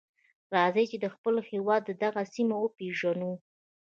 راځئ 0.55 0.85
چې 0.91 0.97
د 1.03 1.05
خپل 1.15 1.35
هېواد 1.51 1.81
دغه 2.03 2.21
سیمه 2.33 2.55
وپیژنو. 2.59 3.31